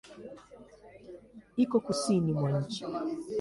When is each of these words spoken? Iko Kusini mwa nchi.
Iko 1.63 1.77
Kusini 1.85 2.31
mwa 2.39 2.51
nchi. 2.61 2.81